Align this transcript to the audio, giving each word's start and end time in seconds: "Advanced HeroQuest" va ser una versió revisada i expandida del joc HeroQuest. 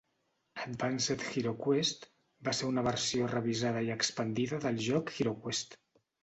"Advanced 0.61 1.25
HeroQuest" 1.25 2.07
va 2.47 2.53
ser 2.61 2.69
una 2.71 2.85
versió 2.87 3.27
revisada 3.35 3.85
i 3.89 3.93
expandida 3.97 4.61
del 4.65 4.81
joc 4.87 5.15
HeroQuest. 5.21 5.79